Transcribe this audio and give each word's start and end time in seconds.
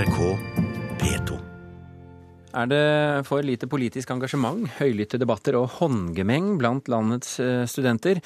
NRK 0.00 0.18
P2. 1.00 1.34
Er 2.56 2.68
det 2.70 2.84
for 3.28 3.44
lite 3.44 3.66
politisk 3.68 4.08
engasjement, 4.14 4.62
høylytte 4.78 5.18
debatter 5.20 5.58
og 5.58 5.74
håndgemeng 5.74 6.54
blant 6.56 6.88
landets 6.88 7.34
eh, 7.42 7.66
studenter? 7.68 8.22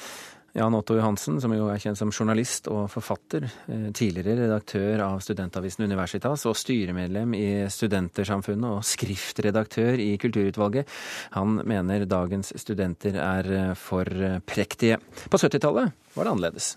Jan 0.55 0.77
Otto 0.77 0.95
Johansen, 0.95 1.41
som 1.43 1.51
jo 1.51 1.65
er 1.67 1.81
kjent 1.83 1.99
som 1.99 2.13
journalist 2.15 2.69
og 2.71 2.85
forfatter, 2.93 3.49
eh, 3.67 3.89
tidligere 3.91 4.45
redaktør 4.45 5.03
av 5.09 5.19
studentavisen 5.25 5.83
Universitas 5.89 6.47
og 6.47 6.55
styremedlem 6.55 7.35
i 7.35 7.49
Studentersamfunnet 7.67 8.77
og 8.77 8.87
skriftredaktør 8.87 9.99
i 9.99 10.13
Kulturutvalget, 10.21 10.87
han 11.35 11.59
mener 11.67 12.07
dagens 12.07 12.55
studenter 12.63 13.19
er 13.19 13.51
eh, 13.51 13.75
for 13.75 14.39
prektige. 14.47 15.03
På 15.27 15.43
70-tallet 15.43 15.91
var 16.15 16.23
det 16.23 16.37
annerledes. 16.37 16.75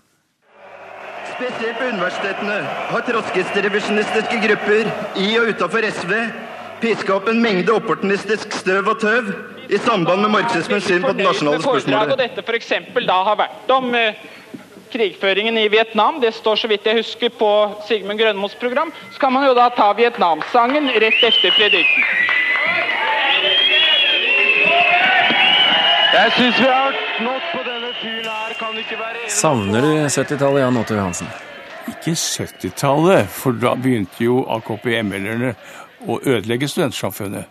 Spesielt 1.39 1.77
på 1.79 1.85
universitetene 1.87 2.55
har 2.89 3.03
trotskister 3.07 3.63
revisjonistiske 3.63 4.39
grupper 4.43 4.89
i 5.23 5.27
og 5.39 5.53
utafor 5.53 5.85
SV 5.87 6.11
piska 6.81 7.13
opp 7.15 7.29
en 7.31 7.39
mengde 7.39 7.71
opportunistisk 7.71 8.51
støv 8.57 8.89
og 8.91 8.99
tøv 8.99 9.29
i 9.71 9.79
samband 9.79 10.25
med 10.25 10.33
marxismens 10.33 10.89
syn 10.89 11.05
på 11.05 11.13
det 11.15 11.23
nasjonale 11.23 11.61
og 11.61 11.63
spørsmålet. 11.63 12.19
dette 12.19 12.43
for 12.43 13.07
da 13.07 13.17
har 13.29 13.39
vært 13.39 13.71
om 13.71 13.95
eh, 13.95 14.19
krigføringen 14.91 15.57
i 15.63 15.69
Vietnam, 15.71 16.19
det 16.19 16.33
står 16.35 16.59
så 16.59 16.67
vidt 16.67 16.91
jeg 16.91 16.99
husker 16.99 17.31
på 17.39 17.51
Sigmund 17.87 18.19
Grønmos 18.19 18.55
program, 18.59 18.91
så 19.13 19.23
kan 19.23 19.31
man 19.31 19.47
jo 19.47 19.55
da 19.55 19.69
ta 19.69 19.93
Vietnamsangen 19.95 20.91
rett 20.91 21.23
etter 21.23 21.55
prediken. 21.55 22.03
Jeg 26.19 26.31
syns 26.35 26.59
vi 26.59 26.67
har 26.67 26.91
hørt 26.91 27.23
nok 27.23 27.58
Savner 29.31 29.81
du 29.81 29.91
70-tallet, 30.11 30.59
Jan 30.65 30.77
Otto 30.77 30.95
Johansen? 30.97 31.27
Ikke 31.87 32.11
70-tallet, 32.11 33.29
for 33.31 33.55
da 33.55 33.71
begynte 33.79 34.25
jo 34.25 34.41
AKP-ML-erne 34.57 35.53
å 36.09 36.17
ødelegge 36.19 36.67
studentsamfunnet. 36.67 37.47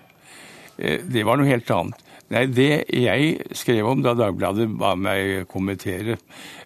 Eh, 0.76 1.00
Det 1.09 1.24
var 1.24 1.40
noe 1.40 1.48
helt 1.48 1.70
annet. 1.70 2.04
Nei, 2.28 2.45
Det 2.46 2.84
jeg 2.92 3.40
skrev 3.56 3.88
om 3.88 4.02
da 4.04 4.12
Dagbladet 4.15 4.68
ba 4.78 4.92
meg 5.00 5.46
kommentere 5.48 6.18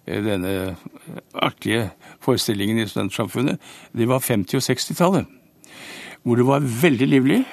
eh, 0.06 0.18
denne 0.20 0.74
artige 1.38 1.92
forestillingen 2.20 2.82
i 2.82 2.88
studentsamfunnet, 2.90 3.60
det 3.94 4.08
var 4.10 4.18
50- 4.18 4.58
og 4.58 4.66
60-tallet. 4.66 5.27
Hvor 6.27 6.36
det 6.36 6.46
var 6.46 6.66
veldig 6.82 7.08
livlig. 7.08 7.44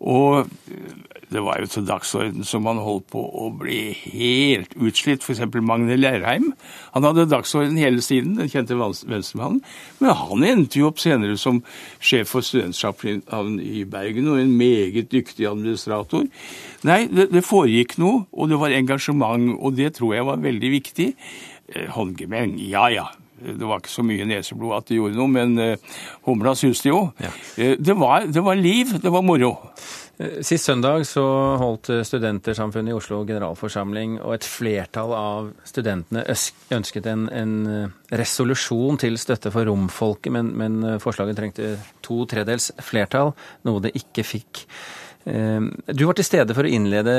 Og 0.00 0.48
det 1.30 1.42
var 1.44 1.60
jo 1.60 1.68
til 1.70 1.84
dagsorden 1.86 2.46
som 2.46 2.64
man 2.66 2.80
holdt 2.82 3.06
på 3.12 3.20
å 3.20 3.50
bli 3.54 3.92
helt 3.92 4.72
utslitt. 4.74 5.22
F.eks. 5.22 5.42
Magne 5.62 5.98
Lerheim. 5.98 6.48
Han 6.96 7.06
hadde 7.06 7.28
dagsorden 7.30 7.78
hele 7.78 8.02
tiden, 8.02 8.34
den 8.40 8.50
kjente 8.50 8.78
venstremannen. 8.78 9.60
Men 10.00 10.16
han 10.18 10.46
endte 10.48 10.80
jo 10.80 10.88
opp 10.90 10.98
senere 11.02 11.36
som 11.38 11.62
sjef 12.02 12.32
for 12.32 12.46
studentsamfunnet 12.46 13.62
i 13.62 13.84
Bergen, 13.86 14.32
og 14.32 14.40
en 14.40 14.56
meget 14.58 15.12
dyktig 15.12 15.46
administrator. 15.50 16.26
Nei, 16.88 17.04
det, 17.12 17.28
det 17.30 17.46
foregikk 17.46 17.98
noe, 18.02 18.24
og 18.32 18.50
det 18.50 18.58
var 18.58 18.74
engasjement, 18.74 19.52
og 19.60 19.78
det 19.78 19.94
tror 20.00 20.16
jeg 20.16 20.26
var 20.32 20.42
veldig 20.42 20.76
viktig. 20.80 21.12
Eh, 21.70 21.90
Håndgemeng, 21.94 22.56
ja 22.72 22.88
ja. 22.90 23.10
Det 23.40 23.64
var 23.66 23.80
ikke 23.80 23.92
så 23.92 24.04
mye 24.04 24.26
neseblod 24.28 24.76
at 24.76 24.90
det 24.90 24.98
gjorde 24.98 25.16
noe, 25.18 25.30
men 25.32 25.56
eh, 25.58 25.96
humla 26.26 26.52
suste 26.58 26.90
jo. 26.92 27.06
Ja. 27.22 27.32
Eh, 27.56 27.74
Det, 27.80 27.96
var, 27.96 28.26
det 28.28 28.42
var 28.44 28.58
liv, 28.60 28.92
det 29.00 29.12
var 29.12 29.24
moro. 29.24 29.54
Eh, 30.20 30.40
Sist 30.44 30.68
søndag 30.68 31.06
så 31.08 31.24
holdt 31.60 31.88
Studentersamfunnet 32.04 32.92
i 32.92 32.96
Oslo 32.98 33.22
generalforsamling, 33.24 34.18
og 34.20 34.34
et 34.36 34.44
flertall 34.44 35.14
av 35.16 35.50
studentene 35.64 36.26
ønsket 36.76 37.08
en, 37.08 37.26
en 37.32 37.56
resolusjon 38.12 39.00
til 39.00 39.16
støtte 39.20 39.52
for 39.54 39.64
romfolket, 39.68 40.32
men, 40.36 40.52
men 40.60 41.00
forslaget 41.00 41.40
trengte 41.40 41.74
to 42.04 42.26
tredels 42.28 42.70
flertall, 42.84 43.32
noe 43.64 43.80
det 43.86 43.96
ikke 43.96 44.26
fikk. 44.26 44.66
Du 45.24 46.04
var 46.08 46.16
til 46.16 46.24
stede 46.24 46.54
for 46.56 46.64
å 46.64 46.70
innlede 46.72 47.12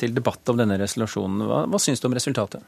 til 0.00 0.10
debatt 0.16 0.50
om 0.50 0.58
denne 0.58 0.74
resolusjonen. 0.80 1.44
Hva, 1.46 1.60
hva 1.70 1.78
syns 1.78 2.02
du 2.02 2.08
om 2.08 2.16
resultatet? 2.18 2.64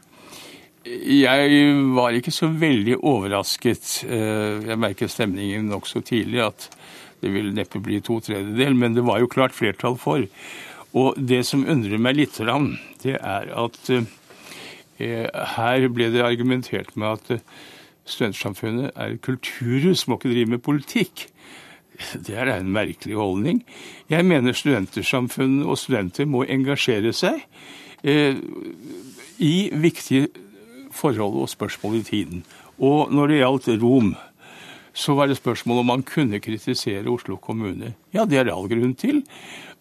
Jeg 0.83 1.75
var 1.95 2.17
ikke 2.17 2.33
så 2.35 2.49
veldig 2.51 2.97
overrasket. 3.07 4.03
Eh, 4.03 4.67
Jeg 4.67 4.79
merket 4.79 5.13
stemningen 5.15 5.69
nokså 5.71 6.03
tidlig 6.03 6.43
at 6.43 6.69
det 7.23 7.31
vil 7.31 7.53
neppe 7.55 7.79
bli 7.79 8.01
to 8.03 8.19
tredjedel, 8.19 8.75
men 8.75 8.95
det 8.95 9.05
var 9.07 9.21
jo 9.21 9.31
klart 9.31 9.55
flertall 9.55 9.95
for. 9.97 10.27
Og 10.93 11.15
det 11.17 11.45
som 11.47 11.63
undrer 11.65 12.03
meg 12.03 12.17
litt, 12.17 12.35
det 13.03 13.15
er 13.15 13.53
at 13.55 13.91
eh, 13.95 15.29
her 15.55 15.89
ble 15.89 16.11
det 16.11 16.27
argumentert 16.27 16.97
med 16.97 17.15
at 17.15 17.31
eh, 17.31 17.47
studentsamfunnet 18.05 18.91
er 18.97 19.15
et 19.15 19.23
kulturhus, 19.23 20.09
må 20.09 20.19
ikke 20.19 20.35
drive 20.35 20.51
med 20.51 20.63
politikk. 20.67 21.29
Det 22.27 22.35
er 22.35 22.49
en 22.51 22.73
merkelig 22.73 23.15
holdning. 23.15 23.63
Jeg 24.11 24.27
mener 24.27 24.53
studentersamfunnet 24.53 25.63
og 25.63 25.79
studenter 25.79 26.27
må 26.27 26.43
engasjere 26.43 27.13
seg 27.15 27.45
i 28.03 29.71
viktige 29.79 30.27
forhold 30.93 31.41
og 31.43 31.51
spørsmål 31.53 32.01
i 32.01 32.05
tiden. 32.07 32.45
Og 32.79 33.13
når 33.13 33.33
det 33.33 33.41
gjaldt 33.43 33.83
Rom, 33.83 34.15
så 34.93 35.15
var 35.17 35.29
det 35.29 35.39
spørsmål 35.41 35.81
om 35.81 35.87
man 35.89 36.03
kunne 36.05 36.41
kritisere 36.41 37.09
Oslo 37.09 37.39
kommune. 37.41 37.95
Ja, 38.13 38.27
det 38.29 38.39
er 38.39 38.49
det 38.49 38.55
all 38.55 38.69
grunn 38.69 38.95
til. 38.99 39.23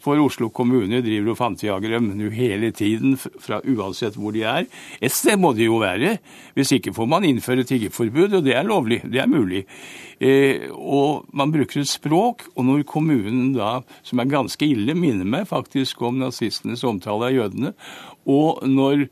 For 0.01 0.17
Oslo 0.17 0.47
kommune 0.49 1.01
driver 1.05 1.33
og 1.33 1.37
fantejager 1.37 1.93
dem 1.93 2.07
nå 2.17 2.31
hele 2.33 2.71
tiden, 2.73 3.17
fra 3.19 3.59
uansett 3.61 4.15
hvor 4.17 4.33
de 4.33 4.41
er. 4.47 4.65
Et 4.97 5.13
sted 5.13 5.37
må 5.37 5.51
de 5.53 5.67
jo 5.67 5.77
være. 5.83 6.15
Hvis 6.55 6.71
ikke 6.77 6.93
får 6.95 7.09
man 7.11 7.27
innføre 7.27 7.67
tiggeforbud, 7.67 8.39
og 8.39 8.47
det 8.47 8.55
er 8.57 8.65
lovlig. 8.65 9.01
Det 9.05 9.21
er 9.21 9.29
mulig. 9.29 9.65
Eh, 10.17 10.71
og 10.73 11.27
man 11.37 11.53
bruker 11.53 11.83
et 11.83 11.91
språk, 11.91 12.47
og 12.55 12.65
når 12.65 12.87
kommunen 12.89 13.51
da, 13.53 13.81
som 14.01 14.23
er 14.23 14.31
ganske 14.31 14.65
ille, 14.65 14.95
minner 14.97 15.27
meg 15.27 15.45
faktisk 15.51 16.01
om 16.07 16.17
nazistenes 16.23 16.85
omtale 16.87 17.29
av 17.29 17.37
jødene, 17.37 17.75
og 18.25 18.65
når 18.69 19.05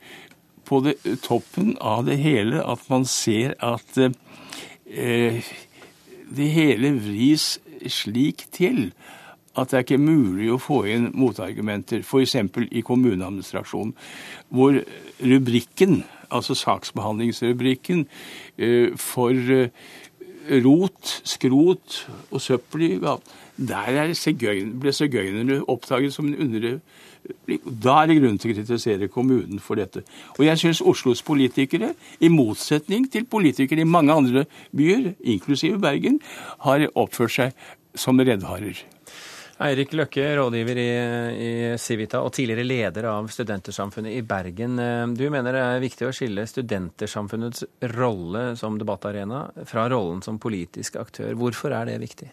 på 0.69 0.83
det, 0.85 0.95
toppen 1.25 1.73
av 1.81 2.05
det 2.07 2.19
hele 2.21 2.61
at 2.63 2.85
man 2.91 3.07
ser 3.09 3.55
at 3.65 3.97
eh, 3.97 5.41
det 6.29 6.51
hele 6.53 6.93
vris 7.01 7.55
slik 7.89 8.45
til 8.55 8.91
at 9.57 9.71
det 9.71 9.79
er 9.79 9.85
ikke 9.85 10.01
mulig 10.01 10.51
å 10.53 10.59
få 10.61 10.83
inn 10.87 11.09
motargumenter, 11.17 12.03
f.eks. 12.05 12.35
i 12.71 12.83
kommuneadministrasjonen, 12.85 13.95
hvor 14.53 14.77
rubrikken, 15.19 16.03
altså 16.29 16.55
saksbehandlingsrubrikken 16.55 18.05
eh, 18.61 18.95
for 18.99 19.33
eh, 19.33 19.73
rot, 20.63 21.19
skrot 21.27 22.03
og 22.29 22.41
søppel 22.41 22.85
i 22.85 22.95
gaten, 23.01 23.37
der 23.59 23.97
er 24.05 24.15
sigøyn- 24.15 24.77
ble 24.79 24.93
sigøynerne 24.95 25.63
oppdaget 25.67 26.15
som 26.15 26.29
en 26.29 26.39
under... 26.47 26.79
Da 27.65 27.95
er 28.01 28.09
det 28.09 28.19
grunn 28.19 28.37
til 28.39 28.51
å 28.51 28.55
kritisere 28.57 29.09
kommunen 29.11 29.59
for 29.63 29.79
dette. 29.79 30.03
Og 30.37 30.45
jeg 30.45 30.61
syns 30.61 30.83
Oslos 30.85 31.23
politikere, 31.25 31.93
i 32.19 32.29
motsetning 32.31 33.09
til 33.11 33.25
politikere 33.29 33.83
i 33.83 33.89
mange 33.89 34.15
andre 34.15 34.45
byer, 34.75 35.13
inklusive 35.19 35.81
Bergen, 35.81 36.21
har 36.65 36.87
oppført 36.93 37.35
seg 37.35 37.67
som 37.97 38.19
reddharer. 38.21 38.85
Eirik 39.59 39.91
Løkke, 39.91 40.23
rådgiver 40.37 40.77
i, 40.79 40.91
i 41.35 41.49
Civita 41.83 42.21
og 42.23 42.31
tidligere 42.31 42.63
leder 42.63 43.09
av 43.11 43.25
Studentersamfunnet 43.27 44.15
i 44.15 44.21
Bergen. 44.23 44.79
Eh, 44.79 45.07
Du 45.19 45.25
mener 45.33 45.51
det 45.51 45.63
er 45.65 45.83
viktig 45.83 46.07
å 46.07 46.13
skille 46.15 46.45
Studentersamfunnets 46.47 47.65
rolle 47.97 48.53
som 48.59 48.79
debattarena 48.79 49.49
fra 49.67 49.89
rollen 49.91 50.23
som 50.23 50.39
politisk 50.39 50.95
aktør. 51.01 51.33
Hvorfor 51.35 51.75
er 51.75 51.91
det 51.91 51.99
viktig? 52.05 52.29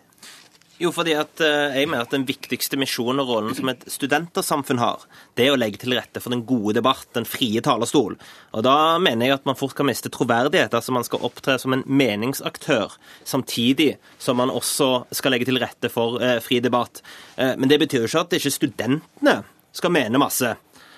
Jo, 0.76 0.91
fordi 0.92 1.14
at 1.16 1.41
eh, 1.41 1.78
jeg 1.78 1.88
mener 1.88 2.04
at 2.04 2.12
den 2.12 2.26
viktigste 2.28 2.76
misjonen 2.76 3.22
og 3.22 3.31
rollen 3.31 3.56
som 3.56 3.70
et 3.72 3.84
studentersamfunn 3.88 4.81
har, 4.82 5.06
det 5.38 5.47
er 5.47 5.54
å 5.54 5.59
legge 5.59 5.81
til 5.81 5.94
rette 5.97 6.20
for 6.20 6.34
den 6.34 6.44
gode 6.48 6.75
debatt, 6.76 7.06
den 7.16 7.28
frie 7.28 7.62
talerstol. 7.64 8.19
Og 8.53 8.66
da 8.66 8.76
mener 9.00 9.31
jeg 9.31 9.38
at 9.38 9.48
man 9.48 9.56
fort 9.56 9.72
kan 9.78 9.88
miste 9.88 10.12
troverdighet. 10.12 10.76
Altså 10.76 10.92
man 10.92 11.06
skal 11.06 11.25
opptre 11.25 11.56
som 11.62 11.72
en 11.72 11.87
meningsaktør, 11.88 12.92
samtidig 13.25 13.94
som 14.20 14.37
man 14.37 14.53
også 14.53 15.06
skal 15.16 15.32
legge 15.32 15.48
til 15.48 15.62
rette 15.62 15.88
for 15.93 16.20
eh, 16.20 16.43
fri 16.44 16.61
debatt. 16.61 17.00
Eh, 17.40 17.55
men 17.56 17.73
det 17.73 17.81
betyr 17.87 18.05
jo 18.05 18.11
ikke 18.12 18.26
at 18.26 18.37
ikke 18.37 18.56
studentene 18.58 19.40
skal 19.76 19.96
mene 19.96 20.20
masse. 20.20 20.52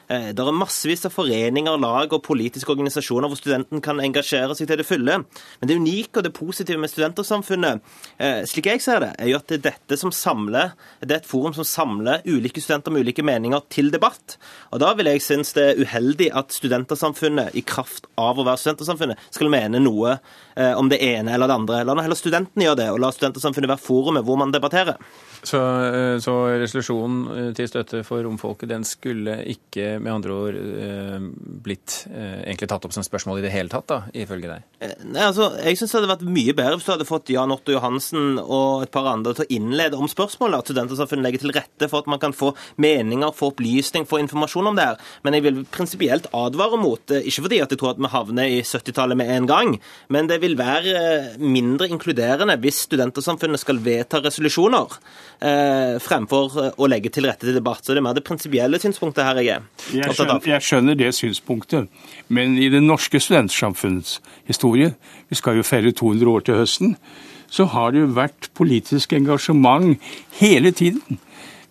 Eh, 0.09 0.33
Det 0.33 0.41
er 0.41 0.57
massevis 0.57 1.05
av 1.05 1.13
foreninger, 1.13 1.77
lag 1.81 2.13
og 2.13 2.23
politiske 2.25 2.73
organisasjoner 2.73 3.29
hvor 3.29 3.37
studenten 3.37 3.83
kan 3.85 4.01
engasjere 4.01 4.57
seg 4.57 4.69
til 4.71 4.81
det 4.81 4.87
fulle. 4.89 5.19
Men 5.61 5.69
det 5.69 5.77
unike 5.77 6.21
og 6.21 6.25
det 6.25 6.33
positive 6.33 6.81
med 6.81 6.89
studentersamfunnet, 6.89 7.81
eh, 8.19 8.43
slik 8.49 8.67
jeg 8.67 8.81
ser 8.81 9.01
det, 9.01 9.13
er 9.19 9.29
jo 9.29 9.37
at 9.37 9.47
det 9.49 9.59
er 9.59 9.73
dette 9.73 9.99
som 9.99 10.11
samler, 10.11 10.73
det 11.01 11.13
er 11.13 11.21
et 11.21 11.29
forum 11.29 11.53
som 11.53 11.65
samler 11.65 12.23
ulike 12.25 12.61
studenter 12.61 12.91
med 12.91 13.05
ulike 13.05 13.23
meninger 13.23 13.61
til 13.69 13.91
debatt. 13.91 14.39
Og 14.73 14.81
da 14.81 14.95
vil 14.95 15.07
jeg 15.07 15.21
synes 15.21 15.53
det 15.53 15.65
er 15.77 15.85
uheldig 15.85 16.31
at 16.33 16.53
studentersamfunnet, 16.57 17.55
i 17.55 17.61
kraft 17.61 18.07
av 18.17 18.39
å 18.39 18.45
være 18.45 18.59
studentersamfunnet, 18.59 19.19
skal 19.31 19.53
mene 19.53 19.79
noe 19.79 20.19
eh, 20.57 20.73
om 20.73 20.89
det 20.89 21.03
ene 21.03 21.35
eller 21.35 21.49
det 21.49 21.55
andre. 21.55 21.85
La 21.85 21.95
nå 21.95 22.03
heller 22.03 22.17
studentene 22.17 22.65
gjøre 22.65 22.81
det, 22.81 22.91
og 22.91 23.01
la 23.01 23.13
studentersamfunnet 23.13 23.69
være 23.69 23.85
forumet 23.85 24.25
hvor 24.25 24.39
man 24.41 24.53
debatterer. 24.53 24.97
Så, 25.43 25.59
så 26.19 26.33
resolusjonen 26.59 27.53
til 27.55 27.69
støtte 27.71 28.03
for 28.03 28.25
romfolket 28.27 28.73
den 28.73 28.83
skulle 28.85 29.45
ikke 29.47 29.98
med 30.03 30.13
andre 30.13 30.35
ord 30.35 30.57
eh, 30.59 31.17
blitt 31.65 32.05
eh, 32.11 32.45
egentlig 32.45 32.69
tatt 32.71 32.87
opp 32.87 32.95
som 32.95 33.05
spørsmål 33.07 33.41
i 33.41 33.45
det 33.45 33.53
hele 33.53 33.73
tatt, 33.73 33.87
da, 33.91 33.99
ifølge 34.17 34.51
deg? 34.51 34.67
Eh, 34.81 34.95
nei, 35.05 35.25
altså, 35.27 35.51
Jeg 35.65 35.79
syns 35.81 35.93
det 35.93 35.99
hadde 36.01 36.11
vært 36.13 36.25
mye 36.39 36.55
bedre 36.57 36.79
hvis 36.79 36.89
du 36.89 36.93
hadde 36.95 37.09
fått 37.09 37.33
Jan 37.35 37.55
Otto 37.55 37.75
Johansen 37.75 38.41
og 38.43 38.85
et 38.87 38.93
par 38.95 39.09
andre 39.11 39.35
til 39.37 39.47
å 39.47 39.57
innlede 39.59 40.01
om 40.01 40.11
spørsmålet. 40.11 40.63
At 40.63 40.71
Studentersamfunnet 40.71 41.27
legger 41.27 41.45
til 41.45 41.55
rette 41.57 41.91
for 41.91 42.05
at 42.05 42.11
man 42.11 42.23
kan 42.23 42.37
få 42.37 42.53
meninger, 42.81 43.35
få 43.37 43.53
opplysning, 43.53 44.09
få 44.09 44.23
informasjon 44.25 44.73
om 44.73 44.79
det 44.79 44.89
her. 44.91 45.03
Men 45.27 45.39
jeg 45.39 45.47
vil 45.47 45.63
prinsipielt 45.75 46.31
advare 46.37 46.81
mot 46.81 47.17
ikke 47.19 47.47
fordi 47.47 47.63
at 47.65 47.75
jeg 47.75 47.81
tror 47.81 47.95
at 47.95 48.03
vi 48.03 48.13
havner 48.13 48.53
i 48.59 48.61
70-tallet 48.67 49.19
med 49.19 49.33
en 49.35 49.49
gang, 49.49 49.75
men 50.13 50.29
det 50.31 50.41
vil 50.43 50.59
være 50.59 51.39
mindre 51.41 51.89
inkluderende 51.91 52.59
hvis 52.63 52.85
Studentersamfunnet 52.89 53.61
skal 53.61 53.81
vedta 53.85 54.21
resolusjoner 54.25 54.99
eh, 55.45 55.97
fremfor 56.03 56.59
å 56.77 56.89
legge 56.91 57.13
til 57.15 57.29
rette 57.29 57.47
til 57.47 57.57
debatt. 57.57 57.85
Så 57.85 57.95
det 57.95 58.03
er 58.03 58.07
mer 58.09 58.17
det 58.17 58.27
prinsipielle 58.27 58.81
synspunktet 58.83 59.27
her 59.27 59.41
jeg 59.43 59.59
er. 59.59 59.67
Jeg 59.95 60.15
skjønner, 60.15 60.41
jeg 60.47 60.65
skjønner 60.65 60.99
det 60.99 61.15
synspunktet, 61.17 61.89
men 62.29 62.59
i 62.61 62.69
det 62.73 62.83
norske 62.83 63.21
studentsamfunnets 63.21 64.19
historie, 64.49 64.93
vi 65.29 65.39
skal 65.39 65.57
jo 65.57 65.65
feire 65.65 65.93
200 65.93 66.31
år 66.33 66.45
til 66.45 66.61
høsten, 66.61 66.97
så 67.49 67.65
har 67.73 67.95
det 67.95 68.03
jo 68.03 68.11
vært 68.19 68.51
politisk 68.55 69.13
engasjement 69.17 69.97
hele 70.41 70.71
tiden. 70.71 71.21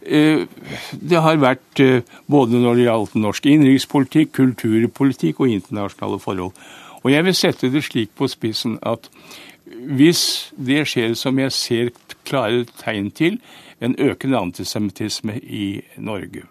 Eh, 0.02 0.48
det 0.92 1.22
har 1.22 1.38
vært 1.42 1.84
eh, 1.84 2.02
både 2.31 2.62
når 2.62 2.80
det 2.80 2.88
gjaldt 2.88 3.16
norsk 3.19 3.46
innenrikspolitikk, 3.46 4.34
kulturpolitikk 4.40 5.42
og 5.44 5.54
internasjonale 5.54 6.19
forhold. 6.24 6.54
Og 7.04 7.12
jeg 7.12 7.25
vil 7.28 7.38
sette 7.38 7.69
det 7.72 7.84
slik 7.86 8.16
på 8.18 8.30
spissen 8.31 8.80
at 8.81 9.12
hvis 9.68 10.54
det 10.58 10.86
skjer 10.88 11.14
som 11.19 11.40
jeg 11.40 11.52
ser 11.52 11.90
klare 12.28 12.66
tegn 12.80 13.12
til, 13.12 13.42
en 13.84 13.94
økende 14.00 14.40
antisemittisme 14.40 15.38
i 15.44 15.81
Norge, 16.02 16.48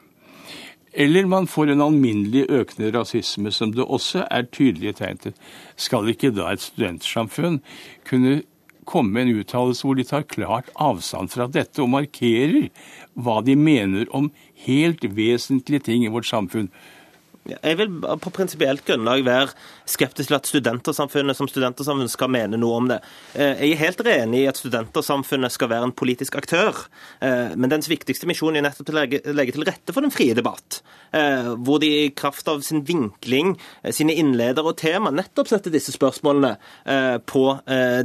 eller 0.96 1.28
man 1.28 1.46
får 1.46 1.70
en 1.70 1.84
alminnelig 1.84 2.46
økende 2.48 2.90
rasisme, 2.94 3.52
som 3.52 3.72
det 3.76 3.84
også 3.84 4.24
er 4.30 4.48
tydelige 4.48 4.96
tegn 4.96 5.20
til, 5.20 5.34
skal 5.76 6.08
ikke 6.08 6.32
da 6.32 6.48
et 6.54 6.64
studentsamfunn 6.64 7.60
kunne 8.08 8.40
komme 8.86 9.12
med 9.12 9.26
en 9.26 9.40
uttalelse 9.42 9.84
hvor 9.84 9.98
de 9.98 10.06
tar 10.06 10.26
klart 10.30 10.70
avstand 10.80 11.32
fra 11.34 11.48
dette 11.52 11.82
og 11.82 11.90
markerer 11.92 12.70
hva 13.18 13.40
de 13.44 13.56
mener 13.58 14.08
om 14.14 14.30
helt 14.66 15.04
vesentlige 15.16 15.84
ting 15.90 16.06
i 16.06 16.12
vårt 16.12 16.28
samfunn? 16.30 16.70
Jeg 17.46 17.78
vil 17.78 17.92
på 18.22 18.32
prinsipielt 18.34 18.82
grunnlag 18.86 19.22
være 19.26 19.52
skeptisk 19.88 20.30
til 20.30 20.38
at 20.38 20.48
studentersamfunnet 20.50 21.38
som 21.38 21.48
studentersamfunn 21.50 22.10
skal 22.10 22.30
mene 22.32 22.58
noe 22.58 22.80
om 22.80 22.88
det. 22.90 22.98
Eh, 23.34 23.62
jeg 23.62 23.76
er 23.76 23.82
helt 23.84 24.02
enig 24.10 24.42
i 24.42 24.48
at 24.50 24.58
studentersamfunnet 24.58 25.54
skal 25.54 25.70
være 25.70 25.88
en 25.88 25.94
politisk 25.96 26.38
aktør, 26.40 26.86
eh, 27.20 27.54
men 27.54 27.70
dens 27.72 27.90
viktigste 27.90 28.28
misjon 28.28 28.56
er 28.56 28.66
nettopp 28.66 28.90
å 28.90 28.96
legge, 28.98 29.22
til 29.22 29.66
rette 29.66 29.94
for 29.94 30.02
den 30.02 30.14
frie 30.14 30.34
debatt. 30.34 30.80
Eh, 31.14 31.52
hvor 31.62 31.78
de 31.82 31.90
i 32.06 32.10
kraft 32.10 32.48
av 32.50 32.64
sin 32.66 32.82
vinkling, 32.86 33.54
sine 33.94 34.14
innledere 34.18 34.66
og 34.66 34.78
tema 34.80 35.12
nettopp 35.14 35.48
setter 35.48 35.70
disse 35.70 35.94
spørsmålene 35.94 36.56
på 37.26 37.42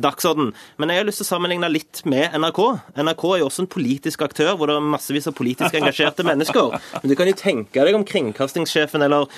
dagsorden. 0.02 0.52
Men 0.78 0.92
jeg 0.92 1.02
har 1.02 1.08
lyst 1.08 1.22
til 1.22 1.26
å 1.26 1.32
sammenligne 1.32 1.70
litt 1.72 2.02
med 2.10 2.36
NRK. 2.38 2.60
NRK 3.00 3.24
er 3.32 3.42
jo 3.42 3.48
også 3.48 3.64
en 3.66 3.72
politisk 3.72 4.24
aktør 4.26 4.54
hvor 4.58 4.70
det 4.70 4.78
er 4.78 4.88
massevis 4.94 5.28
av 5.30 5.36
politisk 5.38 5.76
engasjerte 5.78 6.26
mennesker. 6.28 6.78
Men 7.02 7.12
du 7.12 7.16
kan 7.18 7.30
jo 7.30 7.38
tenke 7.38 7.86
deg 7.86 7.98
om 7.98 8.06
kringkastingssjefen 8.08 9.06
eller 9.06 9.31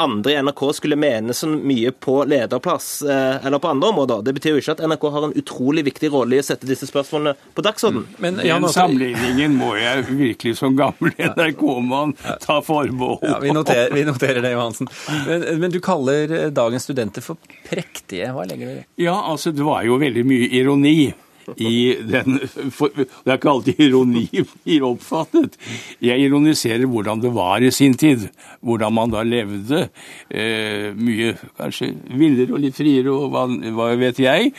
andre 0.00 0.32
i 0.32 0.42
NRK 0.42 0.62
skulle 0.76 0.96
mene 0.96 1.34
så 1.36 1.48
mye 1.50 1.92
på 1.92 2.20
lederplass 2.28 3.02
eh, 3.02 3.46
eller 3.46 3.58
på 3.58 3.68
andre 3.68 3.88
områder. 3.88 4.22
Det 4.26 4.34
betyr 4.38 4.56
jo 4.56 4.62
ikke 4.62 4.76
at 4.76 4.82
NRK 4.86 5.06
har 5.14 5.26
en 5.28 5.36
utrolig 5.42 5.84
viktig 5.90 6.12
rolle 6.12 6.38
i 6.38 6.42
å 6.42 6.46
sette 6.46 6.68
disse 6.68 6.88
spørsmålene 6.90 7.36
på 7.54 7.64
dagsorden. 7.64 8.06
Men 8.18 8.30
Men, 8.30 8.46
Den 8.46 8.68
sammenligningen 8.68 9.54
må 9.58 9.72
jeg 9.78 10.04
virkelig 10.08 10.56
som 10.60 10.76
gammel 10.78 11.14
NRK-mann 11.18 12.14
ta 12.42 12.60
forbehold 12.62 13.24
ja, 13.26 13.38
vi, 13.42 13.54
noterer, 13.54 13.94
vi 13.94 14.04
noterer 14.06 14.42
det, 14.44 14.52
Johansen. 14.54 14.90
Men, 15.26 15.46
men, 15.60 15.70
du 15.70 15.80
kaller 15.82 16.50
dagens 16.54 16.86
studenter 16.86 17.24
for 17.24 17.40
prektige. 17.68 18.30
Hva 18.34 18.46
legger 18.48 18.70
du 18.70 18.72
i 18.72 18.78
det? 18.80 18.86
Ja, 19.02 19.16
altså 19.32 19.52
det 19.54 19.66
var 19.66 19.82
jo 19.86 19.98
veldig 20.00 20.24
mye 20.26 20.50
ironi 20.60 21.12
i 21.56 21.96
den 22.06 22.38
for, 22.74 22.92
Det 22.94 23.08
er 23.26 23.38
ikke 23.38 23.50
alltid 23.50 23.80
ironi 23.80 24.26
blir 24.30 24.86
oppfattet. 24.86 25.56
Jeg 26.02 26.26
ironiserer 26.26 26.86
hvordan 26.90 27.22
det 27.22 27.32
var 27.34 27.62
i 27.62 27.70
sin 27.74 27.94
tid. 27.98 28.28
Hvordan 28.60 28.94
man 28.94 29.14
da 29.14 29.22
levde. 29.26 29.88
Eh, 30.28 30.90
mye 30.96 31.34
kanskje 31.58 31.92
villere 32.10 32.54
og 32.54 32.62
litt 32.64 32.76
friere 32.78 33.12
og 33.12 33.30
hva, 33.34 33.46
hva 33.76 33.90
vet 34.00 34.20
jeg. 34.22 34.52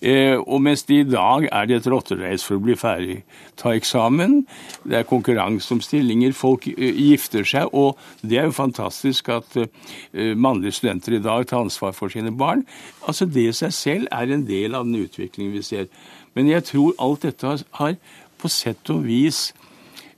Eh, 0.00 0.36
og 0.38 0.62
mens 0.64 0.84
det 0.88 1.02
i 1.02 1.08
dag 1.08 1.48
er 1.50 1.68
det 1.68 1.80
et 1.80 1.90
rotterace 1.90 2.46
for 2.46 2.58
å 2.58 2.64
bli 2.64 2.76
ferdig. 2.78 3.20
Ta 3.58 3.74
eksamen. 3.76 4.40
Det 4.88 5.00
er 5.00 5.08
konkurranse 5.08 5.72
om 5.74 5.82
stillinger. 5.84 6.36
Folk 6.36 6.68
eh, 6.70 7.02
gifter 7.08 7.46
seg. 7.48 7.72
Og 7.72 7.98
det 8.22 8.40
er 8.40 8.48
jo 8.48 8.56
fantastisk 8.56 9.30
at 9.34 9.58
eh, 9.58 10.34
mannlige 10.34 10.78
studenter 10.78 11.18
i 11.18 11.24
dag 11.24 11.48
tar 11.48 11.66
ansvar 11.66 11.96
for 11.96 12.12
sine 12.12 12.32
barn. 12.34 12.64
Altså 13.06 13.26
Det 13.28 13.48
i 13.48 13.56
seg 13.56 13.74
selv 13.74 14.12
er 14.12 14.32
en 14.32 14.46
del 14.48 14.76
av 14.76 14.86
den 14.86 15.04
utviklingen 15.04 15.54
vi 15.56 15.64
ser. 15.64 15.88
Men 16.38 16.52
jeg 16.52 16.68
tror 16.70 16.94
alt 17.02 17.26
dette 17.26 17.56
har 17.80 17.96
på 18.38 18.50
sett 18.52 18.92
og 18.94 19.02
vis 19.08 19.48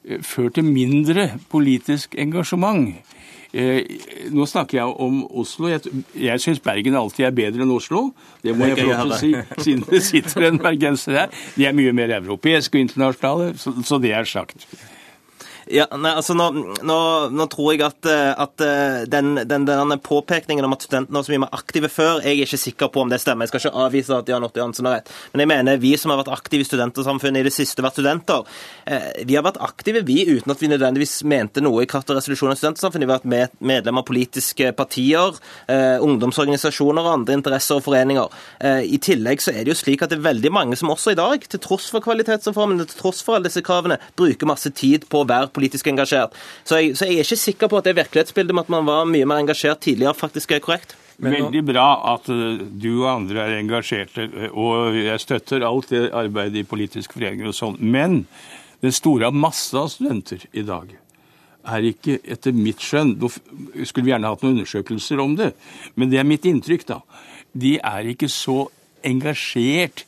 eh, 0.05 0.21
ført 0.21 0.59
til 0.59 0.69
mindre 0.69 1.31
politisk 1.49 2.19
engasjement. 2.21 2.93
Eh, 3.51 3.83
nå 4.31 4.45
snakker 4.47 4.79
jeg 4.79 5.01
om 5.03 5.25
Oslo. 5.41 5.71
Jeg, 5.73 5.81
jeg 6.15 6.43
syns 6.45 6.61
Bergen 6.63 6.99
alltid 7.01 7.27
er 7.27 7.35
bedre 7.35 7.65
enn 7.65 7.73
Oslo. 7.75 8.11
Det 8.45 8.55
må 8.55 8.69
jeg 8.69 8.79
få 8.79 8.91
lov 8.91 9.01
til 9.01 9.17
å 9.17 9.19
si, 9.19 9.33
siden 9.65 9.85
det 9.89 10.05
sitter 10.07 10.51
en 10.51 10.61
bergenser 10.63 11.23
her. 11.25 11.43
De 11.57 11.67
er 11.67 11.75
mye 11.75 11.97
mer 11.97 12.13
europeiske 12.21 12.77
og 12.77 12.85
internasjonale, 12.85 13.53
så, 13.59 13.75
så 13.87 13.99
det 14.03 14.13
er 14.15 14.29
sagt. 14.29 14.69
Ja, 15.71 15.85
nei, 15.95 16.11
altså 16.19 16.35
nå, 16.35 16.49
nå, 16.83 16.97
nå, 17.31 17.45
tror 17.51 17.69
jeg 17.71 17.85
at, 17.87 18.07
eh, 18.11 18.31
at 18.43 18.63
eh, 18.65 19.03
den, 19.11 19.37
den, 19.47 19.67
den, 19.69 19.93
påpekningen 20.03 20.67
om 20.67 20.75
at 20.75 20.83
studentene 20.83 21.15
var 21.15 21.27
så 21.27 21.31
mye 21.31 21.43
mer 21.45 21.53
aktive 21.55 21.91
før, 21.93 22.19
jeg 22.25 22.41
er 22.41 22.49
ikke 22.49 22.59
sikker 22.59 22.91
på 22.91 23.05
om 23.05 23.13
det 23.13 23.21
stemmer. 23.23 23.47
Jeg 23.47 23.53
skal 23.53 23.63
ikke 23.63 23.85
avvise 23.85 24.17
at 24.17 24.31
Jan 24.33 24.47
Otto 24.47 24.59
Jansen 24.59 24.89
har 24.89 24.99
rett. 24.99 25.13
Men 25.31 25.45
jeg 25.45 25.51
mener 25.53 25.79
vi 25.83 25.93
som 26.01 26.11
har 26.11 26.19
vært 26.25 26.33
aktive 26.35 26.65
i 26.65 26.67
studentersamfunnet 26.67 27.45
i 27.45 27.47
det 27.47 27.53
siste, 27.55 27.85
vært 27.87 28.01
studenter, 28.01 28.43
eh, 28.91 29.23
vi 29.29 29.37
har 29.39 29.45
vært 29.47 29.61
aktive, 29.63 30.03
vi, 30.09 30.25
uten 30.27 30.51
at 30.51 30.65
vi 30.65 30.73
nødvendigvis 30.73 31.15
mente 31.31 31.63
noe 31.63 31.85
i 31.85 31.91
kraft 31.91 32.11
av 32.11 32.19
resolusjonen 32.19 32.57
av 32.57 32.59
studentersamfunnet. 32.59 33.07
Vi 33.07 33.15
har 33.15 33.21
vært 33.21 33.31
med, 33.31 33.55
medlem 33.71 34.03
av 34.03 34.09
politiske 34.11 34.73
partier, 34.75 35.39
ungdomsorganisasjoner 35.71 37.05
og 37.05 37.13
andre 37.13 37.37
interesser 37.39 37.79
og 37.79 37.85
foreninger. 37.85 38.35
I 38.91 38.99
tillegg 39.03 39.43
så 39.45 39.55
er 39.55 39.63
det 39.63 39.75
jo 39.75 39.79
slik 39.79 40.03
at 40.03 40.11
det 40.11 40.19
er 40.19 40.27
veldig 40.27 40.53
mange 40.55 40.79
som 40.79 40.91
også 40.91 41.15
i 41.15 41.19
dag, 41.19 41.47
til 41.47 41.63
tross 41.63 41.87
for 41.93 42.03
kvalitetsreformen, 42.05 42.83
til 42.83 42.99
tross 42.99 43.23
for 43.25 43.37
alle 43.37 43.51
disse 43.51 43.63
kravene, 43.65 44.01
bruker 44.19 44.51
masse 44.51 44.73
tid 44.75 45.07
på 45.11 45.23
å 45.23 45.29
være 45.29 45.53
politisk 45.61 45.93
engasjert. 45.93 46.35
Så 46.65 46.81
jeg, 46.81 46.97
så 46.99 47.07
jeg 47.09 47.21
er 47.21 47.29
ikke 47.29 47.45
sikker 47.45 47.71
på 47.71 47.81
at 47.81 47.91
det 47.91 47.99
virkelighetsbildet 48.01 48.57
med 48.57 48.67
at 48.67 48.75
man 48.79 48.89
var 48.89 49.07
mye 49.09 49.29
mer 49.29 49.45
engasjert 49.45 49.85
tidligere, 49.85 50.17
faktisk 50.17 50.57
er 50.57 50.65
korrekt. 50.65 50.97
Veldig 51.21 51.63
bra 51.69 51.89
at 52.15 52.31
eh, 52.33 52.63
du 52.81 52.89
og 53.03 53.11
andre 53.13 53.45
er 53.45 53.59
engasjerte, 53.59 54.25
eh, 54.25 54.57
og 54.57 54.97
jeg 54.97 55.21
støtter 55.21 55.67
alt 55.69 55.93
det 55.93 56.09
arbeidet 56.17 56.63
i 56.63 56.69
politiske 56.69 57.19
foreninger 57.19 57.51
og 57.51 57.57
sånn. 57.57 57.77
Men 57.81 58.25
den 58.81 58.97
store 58.97 59.29
masse 59.33 59.77
av 59.77 59.91
studenter 59.93 60.47
i 60.57 60.65
dag 60.65 60.95
er 61.69 61.89
ikke, 61.91 62.17
etter 62.25 62.57
mitt 62.57 62.81
skjønn 62.81 63.19
Nå 63.21 63.29
skulle 63.85 64.07
vi 64.07 64.13
gjerne 64.15 64.31
hatt 64.33 64.45
noen 64.45 64.63
undersøkelser 64.63 65.21
om 65.21 65.35
det, 65.37 65.51
men 65.95 66.13
det 66.13 66.23
er 66.23 66.29
mitt 66.29 66.49
inntrykk, 66.49 66.87
da. 66.89 67.03
De 67.53 67.75
er 67.77 68.09
ikke 68.15 68.31
så 68.33 68.63
engasjert 69.05 70.07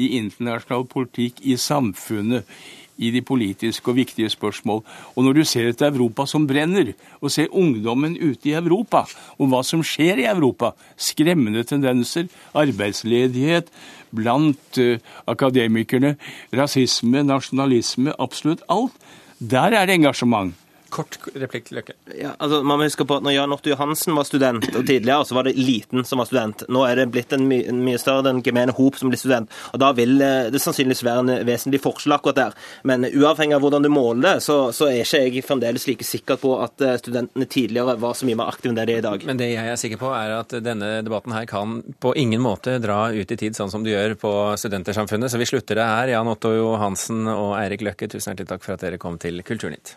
i 0.00 0.14
internasjonal 0.16 0.88
politikk, 0.90 1.42
i 1.44 1.58
samfunnet, 1.60 2.48
i 2.98 3.10
de 3.14 3.22
politiske 3.22 3.90
og 3.90 3.98
viktige 3.98 4.30
spørsmål. 4.30 4.82
Og 5.16 5.24
når 5.24 5.38
du 5.38 5.44
ser 5.44 5.68
et 5.68 5.82
Europa 5.82 6.26
som 6.30 6.46
brenner, 6.46 6.92
og 7.20 7.32
ser 7.34 7.52
ungdommen 7.52 8.16
ute 8.16 8.50
i 8.50 8.56
Europa, 8.58 9.04
og 9.38 9.50
hva 9.50 9.62
som 9.66 9.82
skjer 9.84 10.22
i 10.22 10.28
Europa, 10.30 10.72
skremmende 10.96 11.64
tendenser, 11.66 12.30
arbeidsledighet 12.54 13.70
blant 14.14 14.78
uh, 14.78 14.98
akademikerne, 15.26 16.14
rasisme, 16.54 17.24
nasjonalisme, 17.26 18.14
absolutt 18.18 18.62
alt, 18.70 18.94
der 19.38 19.74
er 19.74 19.86
det 19.86 19.98
engasjement. 19.98 20.54
Kort 20.94 21.16
replikk, 21.34 21.72
Løkke. 21.74 21.96
Ja, 22.14 22.36
altså, 22.38 22.60
man 22.62 22.78
må 22.78 22.86
huske 22.86 23.02
på 23.08 23.16
at 23.18 23.24
når 23.26 23.34
Jan 23.34 23.52
Otto 23.54 23.72
Johansen 23.72 24.14
var 24.14 24.26
student, 24.28 24.68
og 24.78 24.84
tidligere 24.86 25.26
så 25.26 25.34
var 25.34 25.48
det 25.48 25.56
liten 25.58 26.04
som 26.06 26.20
var 26.22 26.28
student. 26.28 26.62
Nå 26.70 26.84
er 26.86 27.00
det 27.00 27.08
blitt 27.14 27.34
en, 27.34 27.48
my 27.50 27.58
en 27.66 27.80
mye 27.82 27.98
større 27.98 28.22
den 28.28 28.42
gemene 28.46 28.74
hop 28.76 28.98
som 29.00 29.10
blir 29.10 29.18
student. 29.18 29.50
og 29.72 29.82
Da 29.82 29.90
vil 29.98 30.14
eh, 30.22 30.52
det 30.54 30.60
sannsynligvis 30.62 31.02
være 31.02 31.24
en 31.24 31.48
vesentlig 31.48 31.80
forskjell 31.82 32.14
akkurat 32.14 32.38
der. 32.38 32.54
Men 32.86 33.08
uavhengig 33.08 33.56
av 33.58 33.64
hvordan 33.64 33.82
du 33.82 33.90
måler 33.90 34.22
det, 34.28 34.34
så, 34.46 34.58
så 34.76 34.86
er 34.92 35.02
ikke 35.02 35.22
jeg 35.24 35.46
fremdeles 35.48 35.88
like 35.90 36.06
sikker 36.06 36.38
på 36.44 36.54
at 36.62 36.86
eh, 36.86 36.94
studentene 37.02 37.50
tidligere 37.50 37.98
var 38.04 38.14
så 38.14 38.30
mye 38.30 38.38
mer 38.38 38.54
aktive 38.54 38.70
enn 38.70 38.78
det 38.78 38.86
de 38.92 38.96
er 39.00 39.02
i 39.02 39.06
dag. 39.08 39.26
Men 39.26 39.42
det 39.42 39.50
jeg 39.50 39.74
er 39.74 39.82
sikker 39.82 40.02
på, 40.04 40.14
er 40.14 40.36
at 40.38 40.54
denne 40.62 40.92
debatten 41.02 41.34
her 41.34 41.50
kan 41.50 41.80
på 41.98 42.14
ingen 42.22 42.44
måte 42.44 42.78
dra 42.84 43.08
ut 43.10 43.34
i 43.34 43.40
tid, 43.40 43.58
sånn 43.58 43.74
som 43.74 43.82
du 43.82 43.90
gjør 43.90 44.14
på 44.22 44.32
Studentersamfunnet. 44.62 45.34
Så 45.34 45.42
vi 45.42 45.50
slutter 45.50 45.82
det 45.82 45.90
her. 45.90 46.14
Jan 46.14 46.30
Otto 46.30 46.54
Johansen 46.54 47.26
og 47.34 47.56
Eirik 47.58 47.82
Løkke, 47.82 48.06
tusen 48.14 48.30
hjertelig 48.30 48.54
takk 48.54 48.66
for 48.66 48.78
at 48.78 48.86
dere 48.86 49.02
kom 49.02 49.18
til 49.18 49.42
Kulturnytt. 49.42 49.96